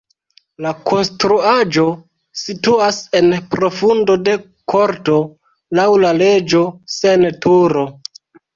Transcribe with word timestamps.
La 0.65 0.69
konstruaĵo 0.91 1.83
situas 2.45 3.03
en 3.21 3.29
profundo 3.53 4.17
de 4.29 4.35
korto, 4.75 5.21
laŭ 5.83 5.89
la 6.07 6.17
leĝo 6.25 6.67
sen 6.99 7.31
turo. 7.47 7.89